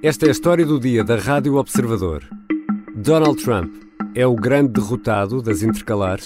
[0.00, 2.22] Esta é a história do dia da Rádio Observador.
[2.94, 3.74] Donald Trump
[4.14, 6.24] é o grande derrotado das intercalares?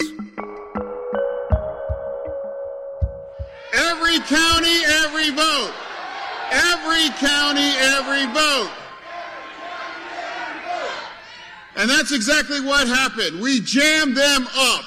[3.73, 5.73] Every county, every vote.
[6.51, 8.69] Every county, every vote.
[11.75, 13.41] And that's exactly what happened.
[13.41, 14.85] We jammed them up.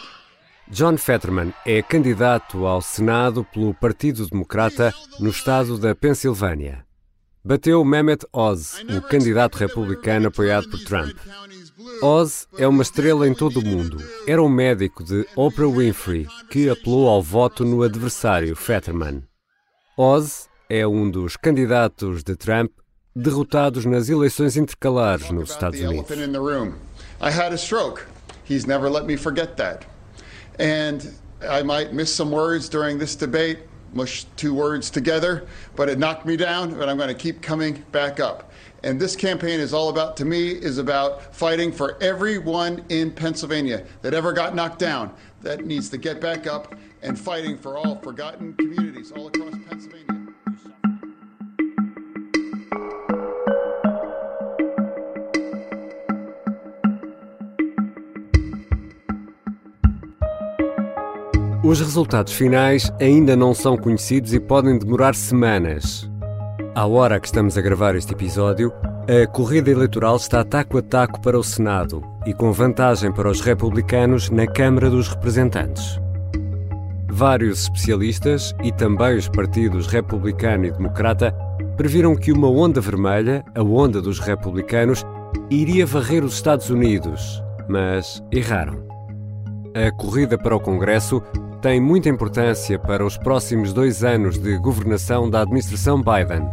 [0.68, 6.85] John Fetterman é candidato ao Senado pelo Partido Democrata no estado da Pensilvânia.
[7.46, 11.16] Bateu Mehmet Oz, o candidato republicano apoiado por Trump.
[12.02, 13.98] Oz é uma estrela em todo o mundo.
[14.26, 19.22] Era um médico de Oprah Winfrey que apelou ao voto no adversário Fetterman.
[19.96, 22.72] Oz é um dos candidatos de Trump
[23.14, 26.10] derrotados nas eleições intercalares nos Estados Unidos.
[26.10, 28.02] I had a stroke.
[28.50, 29.86] He's never let me forget that.
[30.58, 30.98] And
[31.40, 33.60] I might miss some words during this debate,
[33.96, 37.82] mush two words together, but it knocked me down, but I'm going to keep coming
[37.92, 38.52] back up.
[38.82, 43.84] And this campaign is all about, to me, is about fighting for everyone in Pennsylvania
[44.02, 47.96] that ever got knocked down that needs to get back up and fighting for all
[47.96, 50.15] forgotten communities all across Pennsylvania.
[61.66, 66.08] Os resultados finais ainda não são conhecidos e podem demorar semanas.
[66.76, 68.72] À hora que estamos a gravar este episódio,
[69.08, 73.40] a corrida eleitoral está taco a taco para o Senado e com vantagem para os
[73.40, 76.00] republicanos na Câmara dos Representantes.
[77.08, 81.34] Vários especialistas e também os partidos republicano e democrata
[81.76, 85.04] previram que uma onda vermelha, a onda dos republicanos,
[85.50, 88.86] iria varrer os Estados Unidos, mas erraram.
[89.74, 91.20] A corrida para o Congresso
[91.66, 96.48] tem muita importância para os próximos dois anos de governação da administração Biden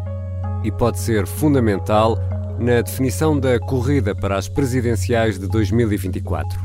[0.64, 2.18] e pode ser fundamental
[2.58, 6.60] na definição da corrida para as presidenciais de 2024.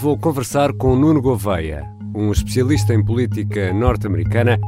[0.00, 4.58] Vou conversar com Nuno Gouveia, um especialista em política norte-americana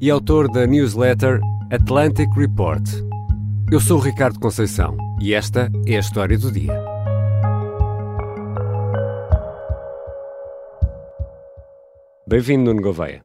[0.00, 2.88] e autor da newsletter Atlantic Report.
[3.72, 6.91] Eu sou Ricardo Conceição e esta é a história do dia.
[12.32, 13.22] Bem-vindo, Nuno Gouveia.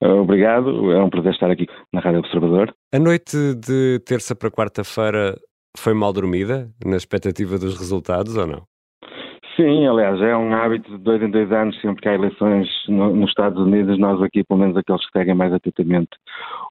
[0.00, 2.72] Obrigado, é um prazer estar aqui na Rádio Observador.
[2.94, 5.36] A noite de terça para quarta-feira
[5.76, 8.62] foi mal dormida, na expectativa dos resultados ou não?
[9.56, 13.14] Sim, aliás, é um hábito de dois em dois anos, sempre que há eleições no,
[13.14, 16.10] nos Estados Unidos, nós aqui, pelo menos aqueles que seguem mais atentamente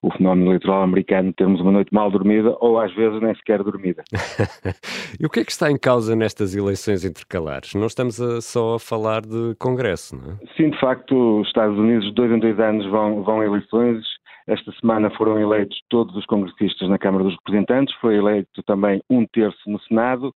[0.02, 4.04] o fenómeno eleitoral americano, temos uma noite mal dormida ou às vezes nem sequer dormida.
[5.18, 7.74] e o que é que está em causa nestas eleições intercalares?
[7.74, 10.36] Não estamos a, só a falar de Congresso, não é?
[10.54, 14.04] Sim, de facto, os Estados Unidos, dois em dois anos, vão, vão a eleições.
[14.46, 19.24] Esta semana foram eleitos todos os congressistas na Câmara dos Representantes, foi eleito também um
[19.24, 20.34] terço no Senado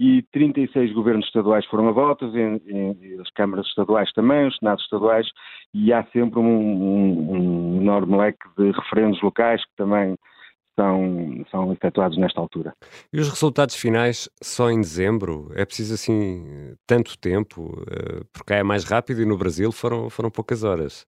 [0.00, 5.26] e 36 governos estaduais foram a votos, e, as câmaras estaduais também, os senados estaduais,
[5.74, 7.32] e há sempre um, um,
[7.76, 10.16] um enorme leque de referendos locais que também
[10.74, 12.72] são, são efetuados nesta altura.
[13.12, 15.50] E os resultados finais só em dezembro?
[15.54, 17.84] É preciso assim tanto tempo?
[17.90, 21.06] Eh, porque é mais rápido e no Brasil foram, foram poucas horas.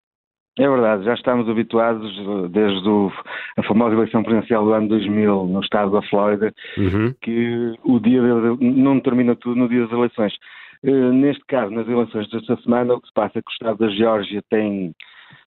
[0.58, 3.10] É verdade, já estamos habituados eh, desde o,
[3.56, 7.14] a famosa eleição presidencial do ano 2000 no estado da Flórida, uhum.
[7.22, 10.34] que o dia de, não termina tudo no dia das eleições.
[10.84, 13.78] Uh, neste caso, nas eleições desta semana, o que se passa é que o estado
[13.78, 14.94] da Geórgia tem,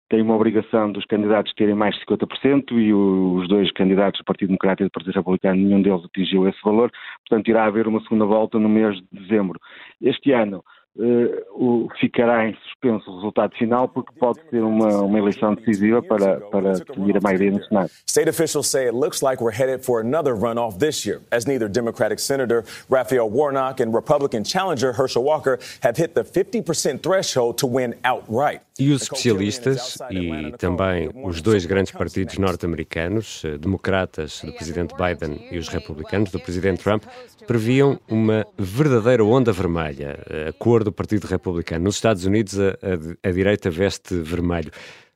[0.09, 4.25] tem uma obrigação dos candidatos terem mais de 50% e o, os dois candidatos do
[4.25, 6.89] Partido Democrata e do Partido Republicano, nenhum deles atingiu esse valor,
[7.27, 9.59] portanto irá haver uma segunda volta no mês de dezembro.
[10.01, 10.63] Este ano,
[10.97, 16.39] uh, ficará em suspenso o resultado final porque pode ser uma, uma eleição decisiva para,
[16.41, 17.89] para definir a maioria no Senado.
[18.07, 21.69] State officials say it looks like we're headed for another runoff this year, as neither
[21.69, 27.67] Democratic Senator Raphael Warnock and Republican challenger Herschel Walker have hit the 50% threshold to
[27.67, 28.61] win outright.
[28.77, 35.47] E os especialistas e também os dois grandes partidos norte-americanos, eh, democratas do presidente Biden
[35.49, 37.03] e os republicanos do presidente Trump,
[37.47, 40.19] previam uma verdadeira onda vermelha,
[40.49, 41.83] a cor do Partido Republicano.
[41.83, 44.71] Nos Estados Unidos, a, a, a direita veste vermelho.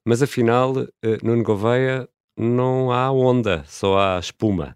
[0.05, 0.73] Mas afinal,
[1.03, 2.07] eh, Nuno Gouveia,
[2.37, 4.75] não há onda, só há espuma.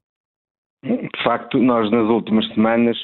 [0.83, 2.97] De facto, nós nas últimas semanas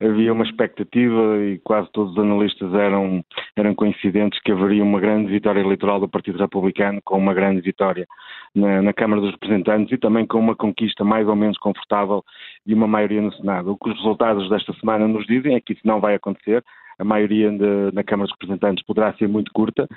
[0.00, 3.24] havia uma expectativa e quase todos os analistas eram,
[3.56, 8.06] eram coincidentes que haveria uma grande vitória eleitoral do Partido Republicano com uma grande vitória
[8.54, 12.24] na, na, Câmara dos Representantes e também com uma conquista mais ou menos confortável
[12.66, 13.72] de uma maioria no Senado.
[13.72, 16.62] O que os resultados desta semana nos dizem é que isso não vai acontecer.
[16.98, 19.88] A maioria de, na Câmara dos Representantes poderá ser muito curta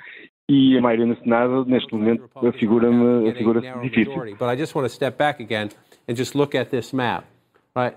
[0.48, 2.28] e a maioria no Senado, neste momento,
[2.58, 4.36] figura-me figura difícil.
[4.38, 5.68] But I just want to step back again
[6.08, 7.24] and just look at this map,
[7.76, 7.96] right?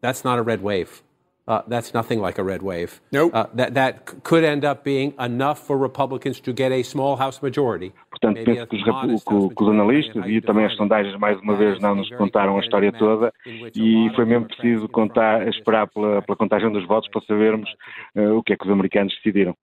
[0.00, 1.02] That's not a red wave.
[1.46, 3.00] Uh, that's nothing like a red wave.
[3.10, 3.34] Nope.
[3.34, 7.42] Uh, that, that could end up being enough for Republicans to get a small House
[7.42, 7.92] majority.
[8.10, 11.80] Portanto, penso que os, que, que os analistas e também as sondagens, mais uma vez,
[11.80, 13.32] não nos contaram a história toda
[13.74, 17.68] e foi mesmo preciso contar, esperar pela, pela contagem dos votos para sabermos
[18.16, 19.56] uh, o que é que os americanos decidiram.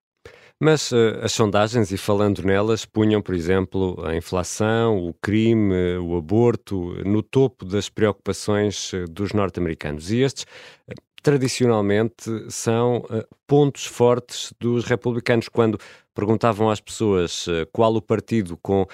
[0.61, 6.17] Mas uh, as sondagens, e falando nelas, punham, por exemplo, a inflação, o crime, o
[6.17, 10.11] aborto, no topo das preocupações dos norte-americanos.
[10.11, 10.45] E estes
[11.21, 15.49] tradicionalmente são uh, pontos fortes dos republicanos.
[15.49, 15.77] Quando
[16.13, 18.87] perguntavam às pessoas uh, qual o partido com uh,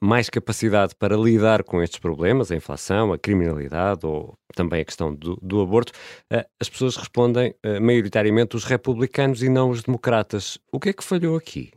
[0.00, 5.14] mais capacidade para lidar com estes problemas, a inflação, a criminalidade ou também a questão
[5.14, 5.92] do, do aborto,
[6.58, 10.58] as pessoas respondem maioritariamente os republicanos e não os democratas.
[10.72, 11.72] O que é que falhou aqui?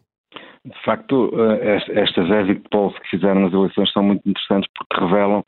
[0.63, 1.31] De facto,
[1.61, 5.43] estas exit polls que fizeram nas eleições são muito interessantes porque revelam eh,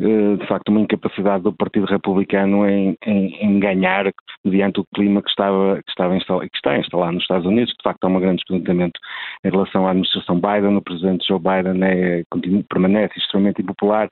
[0.00, 4.10] de facto uma incapacidade do Partido Republicano em, em, em ganhar
[4.42, 7.78] mediante o clima que estava, que, estava instalado, que está instalado nos Estados Unidos, que
[7.78, 8.98] de facto há um grande descontentamento
[9.44, 10.76] em relação à administração Biden.
[10.76, 14.08] O presidente Joe Biden é, continua, permanece extremamente impopular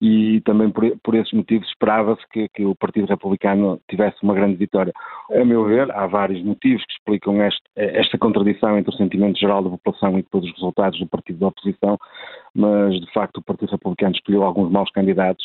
[0.00, 4.56] e também por, por esses motivos esperava-se que, que, o Partido Republicano tivesse uma grande
[4.56, 4.92] vitória.
[5.30, 9.62] A meu ver, há vários motivos que explicam este, esta contradição entre o sentimento geral
[9.62, 11.98] da população e depois os resultados do partido da oposição,
[12.54, 15.44] mas de facto o Partido Republicano escolheu alguns maus candidatos.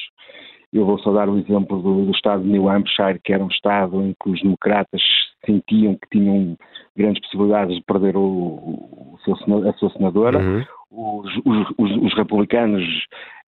[0.74, 3.50] Eu vou só dar o exemplo do, do estado de New Hampshire, que era um
[3.50, 5.02] estado em que os democratas
[5.46, 6.58] sentiam que tinham
[6.96, 9.34] grandes possibilidades de perder o, o seu,
[9.70, 10.40] a sua senadora.
[10.40, 10.64] Uhum.
[10.92, 12.84] Os, os, os, republicanos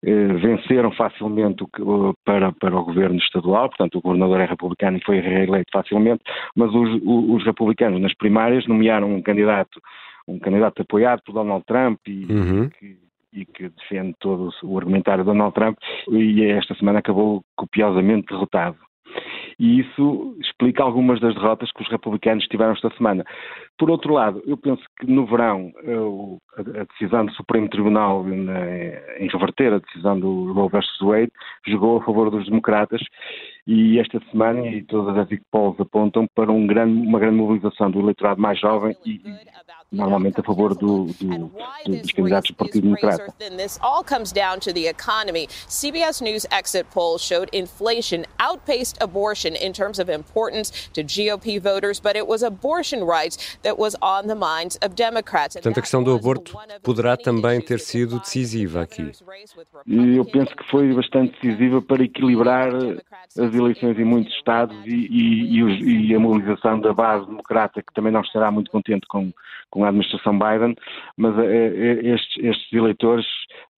[0.02, 5.04] eh, venceram facilmente o, para, para o governo estadual, portanto o governador é republicano e
[5.04, 6.24] foi reeleito facilmente,
[6.56, 9.82] mas os, os republicanos nas primárias nomearam um candidato
[10.28, 12.70] um candidato apoiado por Donald Trump e, uhum.
[12.70, 12.98] que,
[13.34, 15.78] e que defende todo o argumentário de Donald Trump
[16.10, 18.78] e esta semana acabou copiosamente derrotado.
[19.60, 23.24] E isso explica algumas das derrotas que os republicanos tiveram esta semana.
[23.78, 25.72] Por outro lado, eu penso que no verão
[26.58, 31.00] a decisão do Supremo Tribunal em reverter a decisão do Roe vs.
[31.02, 31.32] Wade
[31.68, 33.02] jogou a favor dos democratas
[33.66, 38.00] e esta semana e todas as polls apontam para um grande, uma grande mobilização do
[38.00, 39.22] eleitorado mais jovem e
[39.94, 41.52] normalmente a favor do, do, do,
[41.88, 43.34] dos candidatos do Partido Democrata.
[43.56, 45.48] This all comes down to the economy.
[45.68, 52.00] CBS News exit poll showed inflation outpaced abortion in terms of importance to GOP voters,
[52.00, 55.54] but it was abortion rights that was on the minds of Democrats.
[55.54, 59.12] Portanto, a questão do aborto poderá também ter sido decisiva aqui.
[59.88, 66.10] Eu penso que foi bastante decisiva para equilibrar as eleições em muitos estados e, e,
[66.10, 69.32] e a mobilização da base democrata, que também não estará muito contente com,
[69.70, 70.76] com a administração Biden,
[71.18, 73.26] mas é, é, estes, estes eleitores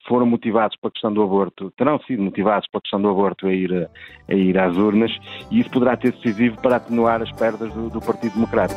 [0.07, 3.73] foram motivados pela questão do aborto, terão sido motivados pela questão do aborto a ir,
[3.73, 5.11] a, a ir às urnas
[5.49, 8.75] e isso poderá ter decisivo para atenuar as perdas do, do Partido Democrata.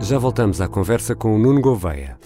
[0.00, 2.18] Já voltamos à conversa com o Nuno Gouveia.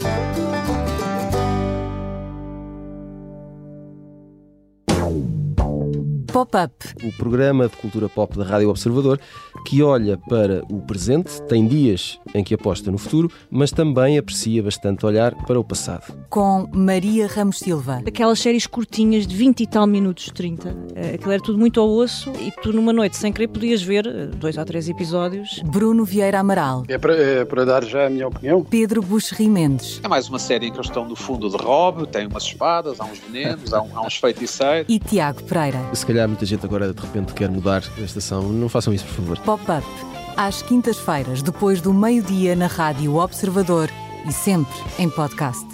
[6.36, 6.70] Pop-up.
[7.02, 9.18] O programa de cultura pop da Rádio Observador
[9.66, 14.62] que olha para o presente, tem dias em que aposta no futuro, mas também aprecia
[14.62, 16.14] bastante olhar para o passado.
[16.30, 18.00] Com Maria Ramos Silva.
[18.06, 20.76] Aquelas séries curtinhas de 20 e tal minutos, 30.
[20.94, 24.06] Eh, aquilo era tudo muito ao osso e tu numa noite sem querer podias ver
[24.06, 25.60] eh, dois ou três episódios.
[25.64, 26.84] Bruno Vieira Amaral.
[26.86, 28.62] É para, é para dar já a minha opinião?
[28.62, 30.00] Pedro Buxerri Mendes.
[30.04, 33.00] É mais uma série em que eles estão no fundo de Rob, tem umas espadas,
[33.00, 34.86] há uns venenos, há, um, há uns feiticeiros.
[34.88, 35.80] E Tiago Pereira.
[35.92, 38.42] Se calhar muita gente agora de repente quer mudar a estação.
[38.52, 39.38] Não façam isso, por favor.
[39.40, 39.86] Pop-up.
[40.36, 43.88] Às quintas-feiras, depois do meio-dia, na Rádio Observador
[44.28, 45.66] e sempre em podcast.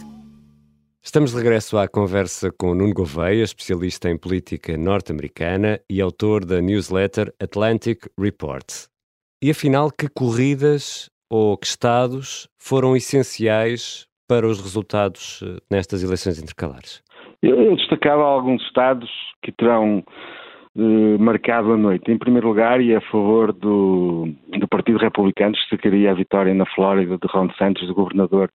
[1.04, 6.60] Estamos de regresso à conversa com Nuno Gouveia, especialista em política norte-americana e autor da
[6.60, 8.64] newsletter Atlantic Report.
[9.42, 16.40] E afinal, que corridas ou que estados foram essenciais para os resultados eh, nestas eleições
[16.40, 17.02] intercalares?
[17.42, 19.10] Eu destacava alguns estados
[19.42, 20.04] que terão
[20.76, 22.10] eh, marcado a noite.
[22.10, 27.18] Em primeiro lugar, e a favor do, do Partido Republicano, destacaria a vitória na Flórida
[27.18, 28.50] de Ron Santos, do governador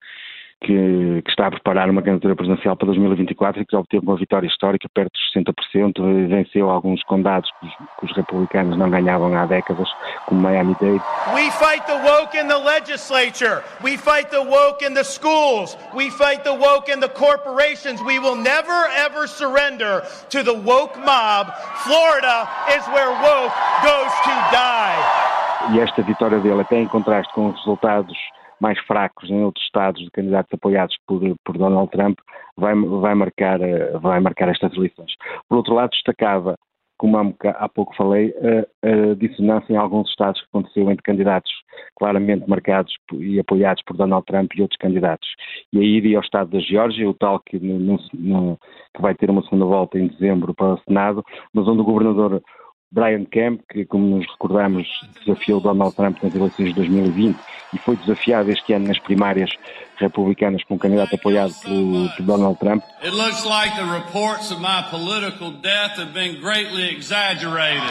[0.62, 4.48] que, que, está a preparar uma candidatura presidencial para 2024 e que obteve uma vitória
[4.48, 9.46] histórica perto dos 60%, venceu alguns condados que os, que os republicanos não ganhavam há
[9.46, 9.88] décadas,
[10.26, 11.02] como Miami-Dade.
[11.34, 13.64] We fight the woke in the legislature.
[13.84, 15.78] We fight the woke in the schools.
[15.94, 18.02] We fight the woke in the corporations.
[18.02, 21.54] We will never ever surrender to the woke mob.
[21.86, 25.28] Florida is where woke goes to die.
[25.74, 28.18] E esta vitória dele até em contraste com os resultados
[28.60, 32.18] mais fracos em outros estados de candidatos apoiados por, por Donald Trump
[32.58, 33.60] vai, vai, marcar,
[34.02, 35.14] vai marcar estas eleições.
[35.48, 36.56] Por outro lado, destacava
[36.98, 41.52] como há pouco falei, a, a, dissonância em alguns estados que aconteceu entre candidatos
[41.96, 45.28] claramente marcados e apoiados por Donald Trump e outros candidatos.
[45.72, 48.58] E aí iria ao estado da Geórgia, o tal que, no, no,
[48.96, 51.24] que vai ter uma segunda volta em dezembro para o Senado,
[51.54, 52.42] mas onde o governador
[52.92, 54.88] Brian Kemp, que, como nos recordamos,
[55.20, 57.38] desafiou Donald Trump nas eleições de 2020
[57.74, 59.50] e foi desafiado este ano nas primárias
[59.98, 62.84] republicanas com um candidato apoiado por, por Donald Trump.
[63.04, 67.82] It looks like the reports of my political death have been greatly exaggerated.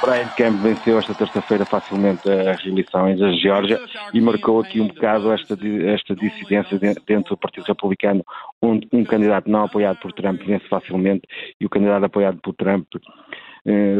[0.00, 3.80] Brian Kemp venceu esta terça-feira facilmente as eleições da Geórgia
[4.14, 5.54] e marcou aqui um bocado esta,
[5.86, 8.24] esta dissidência dentro do Partido Republicano,
[8.62, 11.22] onde um candidato não apoiado por Trump vence facilmente
[11.60, 12.86] e o candidato apoiado por Trump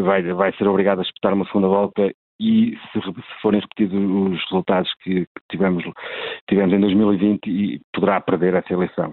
[0.04, 2.10] vai, vai ser obrigado a disputar uma segunda volta
[2.40, 5.84] e se, se forem repetidos os resultados que, que, tivemos,
[6.48, 9.12] tivemos em 2020 e poderá perder essa eleição.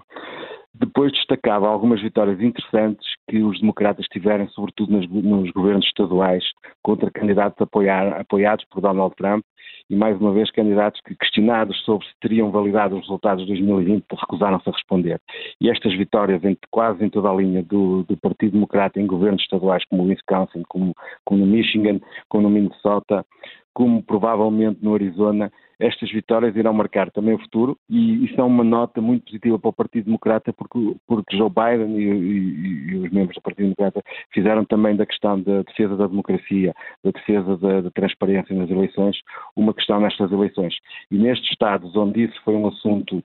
[0.78, 6.44] Depois destacava algumas vitórias interessantes que os democratas tiveram, sobretudo nos, nos governos estaduais,
[6.82, 9.42] contra candidatos apoiar, apoiados por Donald Trump
[9.88, 14.04] e, mais uma vez, candidatos que, questionados sobre se teriam validado os resultados de 2020,
[14.10, 15.20] recusaram-se a responder.
[15.60, 19.42] E estas vitórias, em, quase em toda a linha do, do, Partido Democrata em governos
[19.42, 20.92] estaduais como o Wisconsin, como,
[21.24, 23.24] como no Michigan, como no Minnesota,
[23.72, 28.64] como provavelmente no Arizona, estas vitórias irão marcar também o futuro e isso é uma
[28.64, 33.10] nota muito positiva para o Partido Democrata porque, porque Joe Biden e, e, e, os
[33.10, 34.02] membros do Partido Democrata
[34.32, 39.16] fizeram também da questão da defesa da democracia, da defesa da, da, transparência nas eleições,
[39.54, 40.74] uma questão nestas eleições.
[41.10, 43.22] E nestes estados onde isso foi um assunto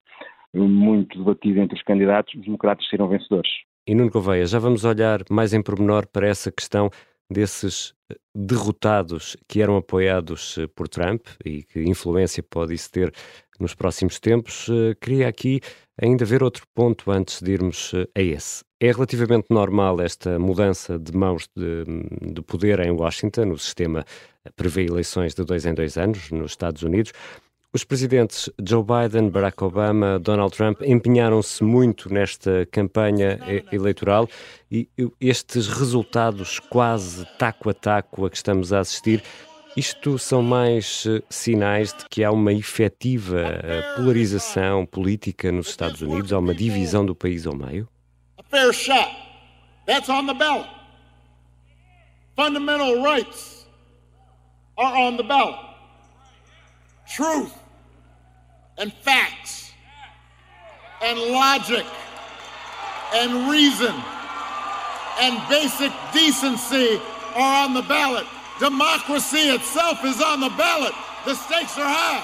[0.53, 3.49] muito debatido entre os candidatos, os democratas serão vencedores.
[3.87, 6.89] E Nuno Gouveia, já vamos olhar mais em pormenor para essa questão
[7.31, 13.13] desses eh, derrotados que eram apoiados eh, por Trump e que influência pode isso ter
[13.59, 15.61] nos próximos tempos, eh, queria aqui
[16.01, 18.63] ainda ver outro ponto antes de irmos a esse.
[18.81, 21.83] É relativamente normal esta mudança de mãos de,
[22.33, 24.03] de poder em Washington, o sistema
[24.55, 27.13] prevê eleições de dois em dois anos nos Estados Unidos,
[27.73, 33.39] os presidentes Joe Biden, Barack Obama, Donald Trump empenharam-se muito nesta campanha
[33.71, 34.27] eleitoral
[34.69, 39.23] e estes resultados quase taco a taco a que estamos a assistir,
[39.77, 46.01] isto são mais eh, sinais de que há uma efetiva eh, polarização política nos Estados
[46.01, 47.87] Unidos, há uma divisão do país ao meio?
[48.37, 49.09] A fair shot.
[49.85, 50.67] That's on the ballot.
[52.35, 53.65] Fundamental rights
[54.77, 55.57] are on the ballot.
[57.15, 57.60] Truth
[58.77, 59.71] and facts
[61.01, 61.85] and logic
[63.13, 63.93] and reason
[65.19, 66.99] and basic decency
[67.35, 68.25] are on the ballot.
[68.59, 70.93] Democracy itself is on the ballot.
[71.25, 72.23] The stakes are high.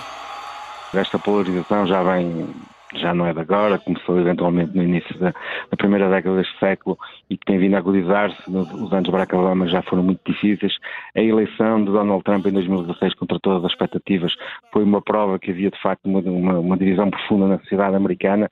[0.94, 2.56] Esta polarização já vem
[2.96, 6.98] já não é de agora, começou eventualmente no início da, da primeira década deste século
[7.30, 8.38] e que tem vindo a agudizar-se.
[8.50, 10.74] Os anos de Barack Obama já foram muito difíceis.
[11.16, 14.34] A eleição de Donald Trump em 2016, contra todas as expectativas,
[14.72, 18.48] foi uma prova que havia de facto uma, uma, uma divisão profunda na sociedade americana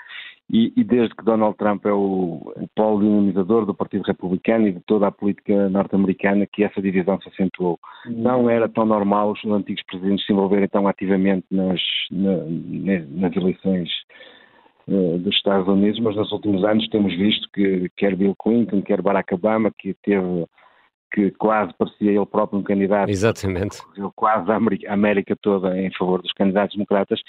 [0.50, 4.74] e, e, desde que Donald Trump é o, o polo dinamizador do Partido Republicano e
[4.74, 7.80] de toda a política norte-americana que essa divisão se acentuou.
[8.06, 12.38] Não era tão normal os antigos presidentes se envolverem tão ativamente nas, na,
[13.10, 13.90] nas eleições
[14.88, 19.02] uh, dos Estados Unidos, mas nos últimos anos temos visto que quer Bill Clinton, quer
[19.02, 20.46] Barack Obama, que teve
[21.16, 23.10] que quase parecia ele próprio um candidato.
[23.10, 23.78] Exatamente.
[24.16, 27.22] Quase a América toda em favor dos candidatos democratas.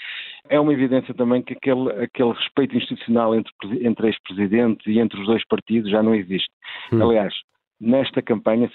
[0.49, 5.25] É uma evidência também que aquele, aquele respeito institucional entre, entre ex-presidentes e entre os
[5.25, 6.49] dois partidos já não existe.
[6.91, 7.01] Hum.
[7.01, 7.33] Aliás,
[7.79, 8.69] nesta campanha,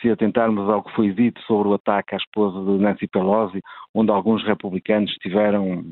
[0.00, 3.60] se atentarmos ao que foi dito sobre o ataque à esposa de Nancy Pelosi,
[3.92, 5.84] onde alguns republicanos tiveram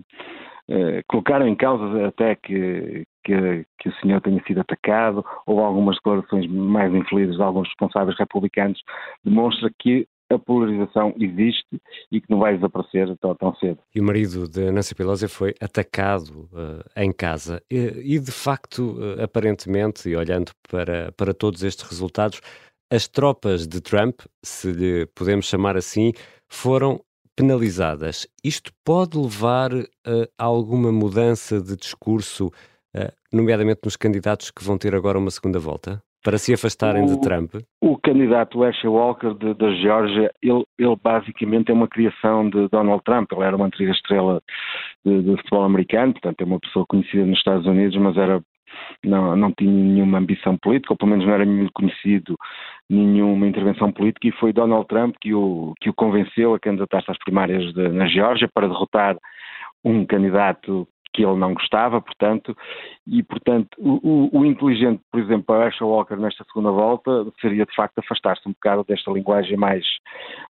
[0.69, 5.97] eh, colocaram em causa até que, que, que, o senhor tenha sido atacado, ou algumas
[5.97, 8.81] declarações mais infelizes de alguns responsáveis republicanos,
[9.25, 13.79] demonstra que a polarização existe e que não vai desaparecer tão, tão cedo.
[13.95, 17.63] E o marido de Nancy Pelosi foi atacado uh, em casa.
[17.71, 22.41] E, e de facto, uh, aparentemente, e olhando para, para todos estes resultados,
[22.91, 26.13] as tropas de Trump, se lhe podemos chamar assim,
[26.49, 27.01] foram
[27.37, 28.27] penalizadas.
[28.45, 29.87] Isto pode levar uh,
[30.39, 32.47] a alguma mudança de discurso,
[32.97, 36.03] uh, nomeadamente nos candidatos que vão ter agora uma segunda volta?
[36.25, 37.55] Para se afastarem o, de Trump?
[37.81, 43.33] O candidato Herschel Walker da Geórgia, ele, ele, basicamente é uma criação de Donald Trump.
[43.33, 44.41] Ele era uma antiga estrela
[45.05, 48.41] de, de futebol americano, portanto é uma pessoa conhecida nos Estados Unidos, mas era
[49.05, 52.37] não, não tinha nenhuma ambição política, ou pelo menos não era muito conhecido
[52.89, 57.19] nenhuma intervenção política, e foi Donald Trump que o, que o convenceu a candidatar-se às
[57.19, 59.17] primárias de, na Geórgia para derrotar
[59.85, 62.57] um candidato que ele não gostava, portanto,
[63.07, 67.67] e portanto o, o, o inteligente, por exemplo, para Herschel Walker nesta segunda volta seria
[67.67, 69.85] de facto afastar-se um bocado desta linguagem mais,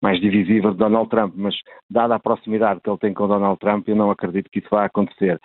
[0.01, 1.55] mais divisiva de Donald Trump, mas
[1.89, 4.85] dada a proximidade que ele tem com Donald Trump, eu não acredito que isso vá
[4.85, 5.39] acontecer.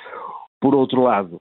[0.61, 1.41] Por outro lado,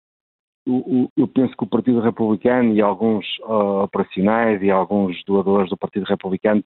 [0.65, 6.05] eu penso que o Partido Republicano e alguns uh, operacionais e alguns doadores do Partido
[6.05, 6.63] Republicano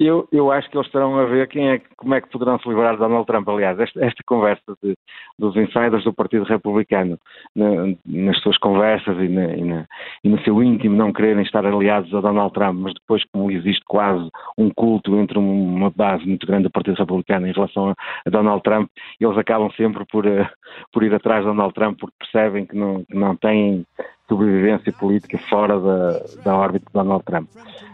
[0.00, 2.66] eu, eu acho que eles estarão a ver quem é, como é que poderão se
[2.66, 3.46] livrar de Donald Trump.
[3.46, 4.96] Aliás, esta, esta conversa de,
[5.38, 7.18] dos insiders do Partido Republicano,
[7.54, 7.66] na,
[8.06, 9.86] nas suas conversas e, na, e, na,
[10.24, 13.84] e, no seu íntimo não quererem estar aliados a Donald Trump, mas depois, como existe
[13.84, 14.26] quase
[14.56, 17.94] um culto entre uma base muito grande do Partido Republicano em relação a,
[18.26, 18.88] a Donald Trump,
[19.20, 20.48] eles acabam sempre por, uh,
[20.94, 23.84] por ir atrás de Donald Trump porque percebem que não, que não têm
[24.30, 27.48] sobrevivência política fora da, da órbita de Donald Trump.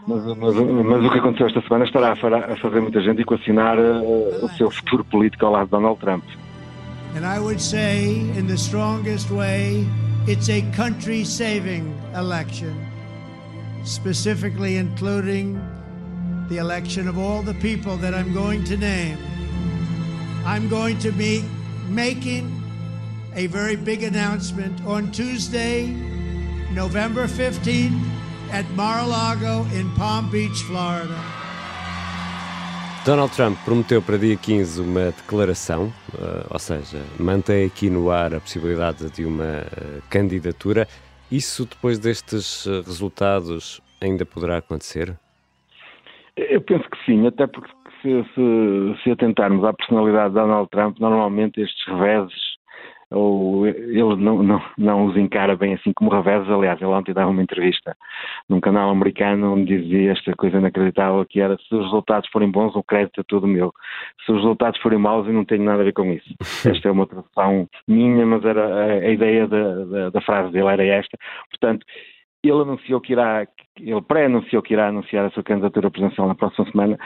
[0.07, 4.45] Mas, mas, mas, o que aconteceu esta semana estará a, fazer muita gente equacionar uh,
[4.45, 6.23] o seu futuro político ao lado de Donald Trump.
[7.15, 9.85] And I would say, in the strongest way,
[10.27, 12.75] it's a country-saving election,
[13.83, 15.59] specifically including
[16.47, 19.17] the election of all the people that I'm going to name.
[20.45, 21.43] I'm going to be
[21.89, 22.53] making
[23.35, 25.93] a very big announcement on Tuesday,
[26.73, 27.97] November 15th
[28.51, 31.15] at Mar-a-Lago in Palm Beach, Florida.
[33.05, 38.35] Donald Trump prometeu para dia 15 uma declaração, uh, ou seja, mantém aqui no ar
[38.35, 40.85] a possibilidade de uma uh, candidatura.
[41.31, 45.17] Isso depois destes uh, resultados ainda poderá acontecer?
[46.35, 47.71] Eu penso que sim, até porque
[48.01, 52.46] se, se, se atentarmos à personalidade de Donald Trump, normalmente estes reveses
[53.09, 56.49] ou ele não, não, não os encara bem assim como revés.
[56.49, 57.95] Aliás, ele ontem dava uma entrevista
[58.49, 62.75] num canal americano onde dizia esta coisa inacreditável que era se os resultados forem bons,
[62.75, 63.73] o crédito é todo meu.
[64.25, 66.33] Se os resultados forem maus, eu não tenho nada a ver com isso.
[66.67, 70.67] Esta é uma tradução minha, mas era a, a ideia da, da, da frase dele
[70.67, 71.17] era esta.
[71.49, 71.85] Portanto,
[72.43, 73.47] ele anunciou que irá,
[73.79, 76.97] ele pré-anunciou que irá anunciar a sua candidatura presidencial na próxima semana.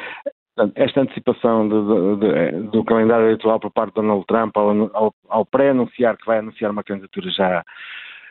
[0.76, 5.46] Esta antecipação de, de, do calendário eleitoral por parte de Donald Trump, ao, ao, ao
[5.46, 7.64] pré-anunciar que vai anunciar uma candidatura já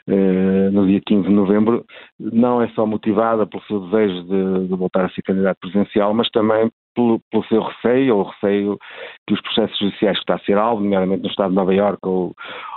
[0.07, 1.85] eh, no dia 15 de novembro,
[2.19, 6.29] não é só motivada pelo seu desejo de, de voltar a ser candidato presidencial, mas
[6.31, 8.79] também pelo, pelo, seu receio, ou receio
[9.27, 12.09] que os processos judiciais que está a ser alvo, nomeadamente no Estado de Nova Iorque
[12.09, 12.35] ou,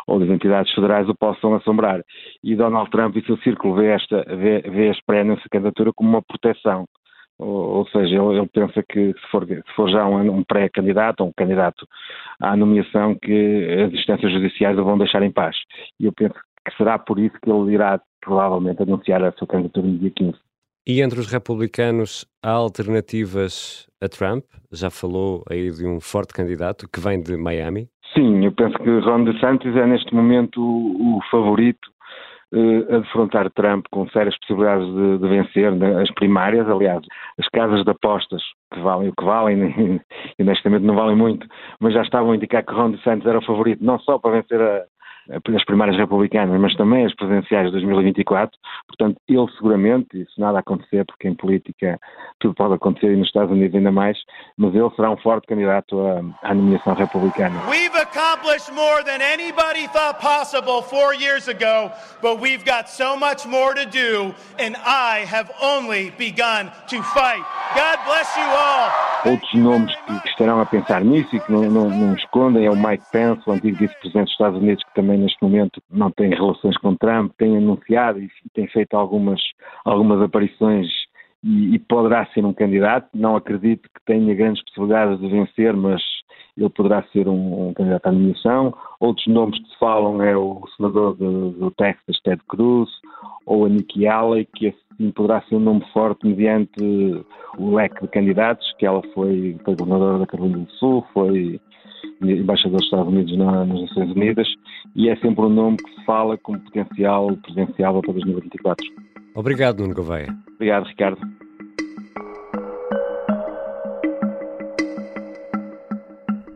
[0.08, 2.02] ou das entidades federais, o possam assombrar.
[2.44, 6.22] E Donald Trump e seu círculo vê, esta, vê, vê a pré-anunciar candidatura como uma
[6.22, 6.86] proteção
[7.44, 11.22] ou, ou seja, ele, ele, pensa que se for, se for já um, um pré-candidato
[11.22, 11.88] ou um candidato
[12.42, 15.56] à nomeação, que as instâncias judiciais o vão deixar em paz.
[16.00, 19.88] E eu penso que será por isso que ele irá provavelmente anunciar a sua candidatura
[19.88, 20.38] no dia 15.
[20.86, 24.44] E entre os republicanos há alternativas a Trump?
[24.72, 27.88] Já falou aí de um forte candidato que vem de Miami?
[28.14, 31.93] Sim, eu penso que Ron DeSantis é neste momento o, o favorito
[32.54, 36.70] uh, a defrontar Trump com sérias possibilidades de, de vencer né, as primárias.
[36.70, 37.02] Aliás,
[37.39, 38.42] as casas de apostas,
[38.74, 40.00] que valem o que valem,
[40.39, 41.48] e honestamente não valem muito,
[41.80, 44.62] mas já estavam a indicar que Ron DeSantis era o favorito, não só para vencer
[44.62, 44.84] a,
[45.30, 48.58] as primárias republicanas, mas também as presidenciais de 2024.
[48.88, 52.00] Portanto, ele seguramente, e se nada acontecer, porque em política
[52.40, 54.18] tudo pode acontecer e nos Estados Unidos ainda mais,
[54.58, 57.56] mas ele será um forte candidato à, à nomeação republicana.
[57.70, 63.46] We've accomplished more than anybody thought possible four years ago, but we've got so much
[63.46, 67.44] more to do, and I have only begun to fight.
[67.76, 68.92] God bless you all.
[69.26, 72.76] Outros nomes que estarão a pensar nisso e que não, não, não escondem é o
[72.76, 76.30] Mike Pence, o antigo vice-presidente dos Estados Unidos, que também também neste momento não tem
[76.30, 79.39] relações com Trump, tem anunciado e tem feito algumas,
[79.86, 80.88] algumas aparições
[81.43, 83.08] e, e, poderá ser um candidato.
[83.13, 86.02] Não acredito que tenha grandes possibilidades de vencer, mas
[86.58, 88.73] ele poderá ser um, um candidato à nomeação.
[88.99, 92.89] Outros nomes que se falam é o senador do Texas, Ted Cruz,
[93.45, 96.82] ou a Nikki Haley, que assim poderá ser um nome forte mediante
[97.58, 101.60] o leque de candidatos, que ela foi, foi governadora da Carolina do Sul, foi
[102.22, 104.48] embaixador dos Estados Unidos na, nas Nações Unidas,
[104.96, 108.86] e é sempre um nome que se fala como potencial presidencial para 2024.
[109.36, 110.36] Obrigado, Nuno Gouveia.
[110.56, 111.22] Obrigado, Ricardo.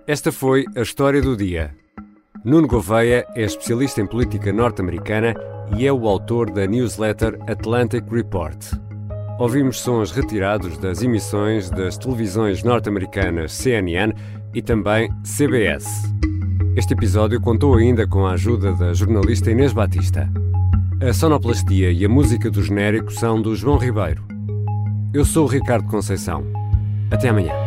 [0.07, 1.75] Esta foi a história do dia.
[2.45, 5.33] Nuno Gouveia é especialista em política norte-americana
[5.75, 8.57] e é o autor da newsletter Atlantic Report.
[9.37, 14.13] Ouvimos sons retirados das emissões das televisões norte-americanas CNN
[14.57, 15.85] e também CBS.
[16.75, 20.27] Este episódio contou ainda com a ajuda da jornalista Inês Batista.
[20.99, 24.25] A sonoplastia e a música do genérico são do João Ribeiro.
[25.13, 26.43] Eu sou o Ricardo Conceição.
[27.11, 27.66] Até amanhã.